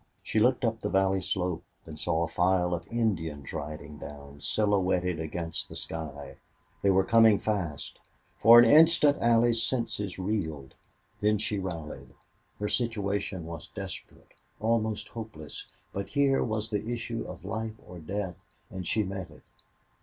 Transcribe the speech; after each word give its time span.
She 0.23 0.39
looked 0.39 0.65
up 0.65 0.79
the 0.81 0.89
valley 0.89 1.21
slope 1.21 1.63
and 1.85 1.99
saw 1.99 2.23
a 2.23 2.27
file 2.27 2.73
of 2.73 2.87
Indians 2.91 3.53
riding 3.53 3.99
down, 3.99 4.41
silhouetted 4.41 5.19
against 5.19 5.69
the 5.69 5.75
sky. 5.75 6.37
They 6.81 6.89
were 6.89 7.03
coming 7.03 7.37
fast. 7.37 7.99
For 8.39 8.57
an 8.57 8.65
instant 8.65 9.19
Allie's 9.21 9.61
senses 9.61 10.17
reeled. 10.17 10.73
Then 11.19 11.37
she 11.37 11.59
rallied. 11.59 12.15
Her 12.57 12.67
situation 12.67 13.45
was 13.45 13.69
desperate 13.75 14.33
almost 14.59 15.09
hopeless. 15.09 15.67
But 15.93 16.07
here 16.09 16.43
was 16.43 16.71
the 16.71 16.89
issue 16.89 17.23
of 17.27 17.45
life 17.45 17.75
or 17.85 17.99
death, 17.99 18.37
and 18.71 18.87
she 18.87 19.03
met 19.03 19.29
it. 19.29 19.43